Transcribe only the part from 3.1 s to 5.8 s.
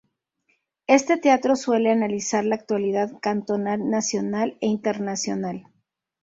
cantonal, nacional e internacional.